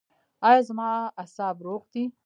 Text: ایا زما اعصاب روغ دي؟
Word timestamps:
ایا 0.47 0.61
زما 0.67 0.89
اعصاب 1.21 1.55
روغ 1.67 1.81
دي؟ 1.93 2.03